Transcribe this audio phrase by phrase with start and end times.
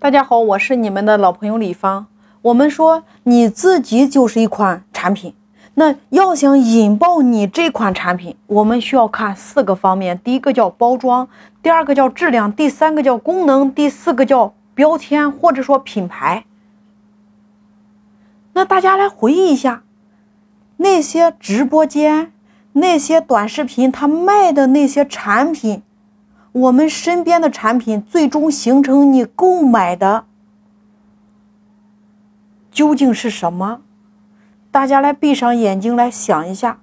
[0.00, 2.06] 大家好，我是你们的老朋友李芳。
[2.42, 5.34] 我们说你自己就是一款产品，
[5.74, 11.28] 那要想引爆你这款产品，我们需要看四个方面：第一个叫包装，
[11.60, 16.44] 第二个叫质量，第三个叫功能，第四个叫标签或者说品牌。
[18.52, 19.82] 那大家来回忆一下，
[20.76, 22.32] 那些直播间、
[22.74, 25.82] 那些短视频，他卖的那些产品。
[26.52, 30.24] 我们身边的产品最终形成你购买的
[32.70, 33.80] 究竟是什么？
[34.70, 36.80] 大家来闭上眼睛来想一下，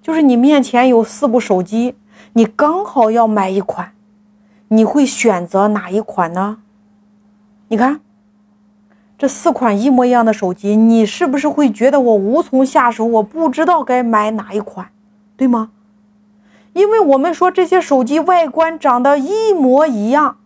[0.00, 1.96] 就是你面前有四部手机，
[2.34, 3.92] 你刚好要买一款，
[4.68, 6.58] 你会选择哪一款呢？
[7.68, 8.00] 你看，
[9.18, 13.04] 这四款一模一样的手机，你是不是会觉得我无从下手？
[13.04, 14.90] 我不知道该买哪一款，
[15.36, 15.70] 对吗？
[16.72, 20.38] 因为我们说这些手机外观长得一模一样，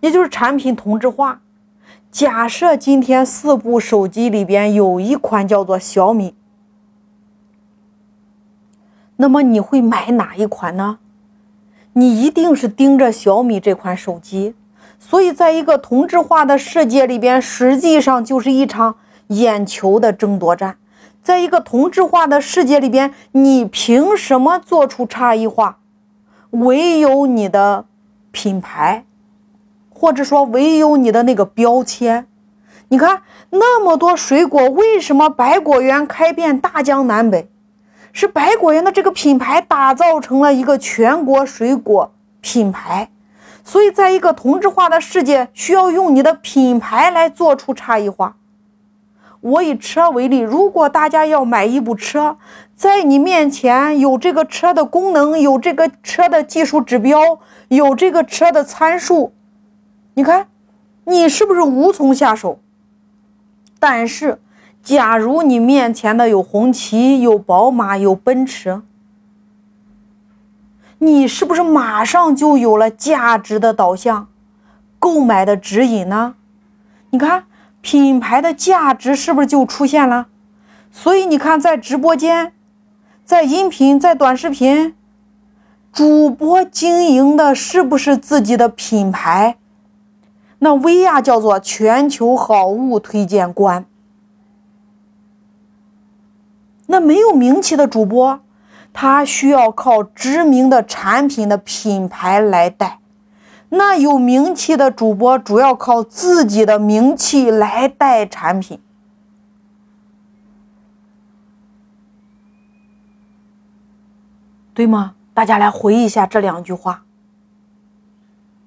[0.00, 1.40] 也就是产品同质化。
[2.10, 6.34] 假设今天四部手机里边有一款叫做小米，
[9.16, 10.98] 那么你会买哪一款呢？
[11.92, 14.54] 你一定是盯着小米这款手机。
[14.98, 18.96] 所以，在一个同质化的世界里边，实际上就是一场
[19.28, 20.76] 眼球的争夺战。
[21.22, 25.78] 在一个同质化的世界里边，你凭什么做出差异化？
[26.50, 27.84] 唯有你的
[28.32, 29.04] 品牌，
[29.88, 32.26] 或者说唯有你的那个标签。
[32.88, 37.48] 你看那么多水果，为什么百果园开遍大江南北？
[38.12, 43.10] 是百果园的这个品牌打造成了一个全国水果品牌。
[43.62, 48.34] 所以，在一个同质化的世界，需要用你的品牌来做出差异化。
[49.40, 52.36] 我以车为例，如果大家要买一部车，
[52.76, 59.32] 在你面前有这个车的功能，有这个车的技术指标，有这个车的参数，
[60.12, 60.48] 你看，
[61.04, 62.60] 你是不是无从下手？
[63.78, 64.42] 但是，
[64.82, 68.82] 假如你面前的有红旗、有宝马、有奔驰，
[70.98, 74.28] 你是不是马上就有了价值的导向、
[74.98, 76.34] 购买的指引呢？
[77.08, 77.44] 你看。
[77.80, 80.28] 品牌的价值是不是就出现了？
[80.92, 82.52] 所以你看，在直播间，
[83.24, 84.94] 在音频，在短视频，
[85.92, 89.56] 主播经营的是不是自己的品牌？
[90.58, 93.86] 那薇娅叫做全球好物推荐官。
[96.86, 98.40] 那没有名气的主播，
[98.92, 102.99] 他需要靠知名的产品的品牌来带。
[103.70, 108.80] 那有名气的主播主要靠自己的名气来带产品，
[114.74, 115.14] 对吗？
[115.32, 117.04] 大家来回忆一下这两句话。